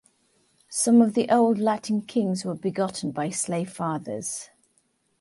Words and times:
Some 0.71 0.99
of 1.03 1.13
the 1.13 1.29
old 1.29 1.59
Latin 1.59 2.01
kings 2.01 2.43
were 2.43 2.55
begotten 2.55 3.11
by 3.11 3.29
slave 3.29 3.71
fathers. 3.71 4.49